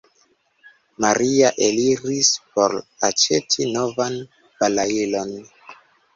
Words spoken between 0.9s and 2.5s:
Maria eliris